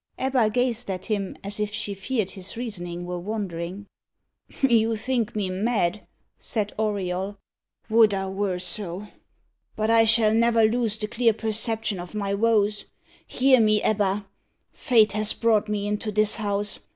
[0.17, 3.85] Ebba gazed at him as if she feared his reasoning were wandering.
[4.63, 6.07] "You think me mad,"
[6.39, 7.37] said Auriol;
[7.87, 9.09] "would I were so!
[9.75, 12.85] But I shall never lose the clear perception of my woes.
[13.27, 14.25] Hear me, Ebba!
[14.73, 16.79] Fate has brought me into this house.